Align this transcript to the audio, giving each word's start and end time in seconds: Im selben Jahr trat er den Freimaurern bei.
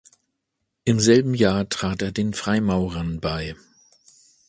Im 0.83 0.99
selben 0.99 1.35
Jahr 1.35 1.69
trat 1.69 2.01
er 2.01 2.11
den 2.11 2.33
Freimaurern 2.33 3.19
bei. 3.19 3.55